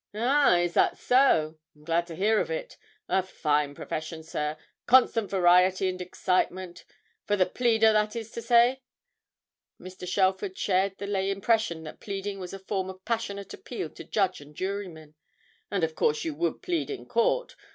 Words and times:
'Ah, 0.15 0.55
is 0.57 0.73
that 0.73 0.97
so? 0.97 1.59
I'm 1.75 1.83
glad 1.83 2.07
to 2.07 2.15
hear 2.15 2.39
of 2.39 2.49
it; 2.49 2.75
a 3.07 3.21
fine 3.21 3.75
profession, 3.75 4.23
sir; 4.23 4.57
constant 4.87 5.29
variety 5.29 5.87
and 5.89 6.01
excitement 6.01 6.85
for 7.23 7.35
the 7.35 7.45
pleader, 7.45 7.93
that 7.93 8.15
is 8.15 8.31
to 8.31 8.41
say' 8.41 8.81
(Mr. 9.79 10.07
Shelford 10.07 10.57
shared 10.57 10.97
the 10.97 11.05
lay 11.05 11.29
impression 11.29 11.83
that 11.83 11.99
pleading 11.99 12.39
was 12.39 12.51
a 12.51 12.57
form 12.57 12.89
of 12.89 13.05
passionate 13.05 13.53
appeal 13.53 13.89
to 13.91 14.03
judge 14.03 14.41
and 14.41 14.55
jurymen), 14.55 15.13
'and 15.69 15.83
of 15.83 15.93
course 15.93 16.25
you 16.25 16.33
would 16.33 16.63
plead 16.63 16.89
in 16.89 17.05
court. 17.05 17.55